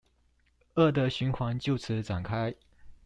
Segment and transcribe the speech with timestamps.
[0.73, 2.55] 惡的循環就此展開